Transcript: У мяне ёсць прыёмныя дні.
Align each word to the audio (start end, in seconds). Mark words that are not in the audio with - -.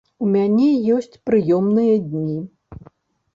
У 0.25 0.27
мяне 0.35 0.69
ёсць 0.95 1.19
прыёмныя 1.31 1.93
дні. 2.15 2.39